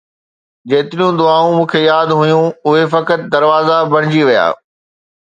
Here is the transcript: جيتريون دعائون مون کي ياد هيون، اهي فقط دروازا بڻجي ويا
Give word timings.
جيتريون 0.71 1.17
دعائون 1.19 1.53
مون 1.57 1.67
کي 1.75 1.83
ياد 1.85 2.11
هيون، 2.23 2.51
اهي 2.67 2.87
فقط 2.97 3.21
دروازا 3.37 3.81
بڻجي 3.95 4.23
ويا 4.29 4.53